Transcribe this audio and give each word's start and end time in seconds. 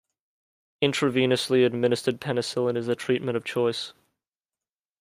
Intravenously 0.81 1.63
administered 1.63 2.19
penicillin 2.19 2.75
is 2.75 2.87
the 2.87 2.95
treatment 2.95 3.37
of 3.37 3.45
choice. 3.45 3.93